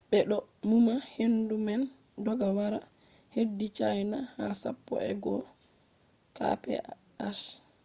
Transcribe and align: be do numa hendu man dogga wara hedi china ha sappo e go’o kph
be 0.09 0.19
do 0.29 0.37
numa 0.67 0.95
hendu 1.15 1.55
man 1.67 1.81
dogga 2.25 2.47
wara 2.57 2.79
hedi 3.35 3.65
china 3.77 4.17
ha 4.35 4.45
sappo 4.61 4.93
e 5.11 5.13
go’o 5.23 5.43
kph 6.37 7.35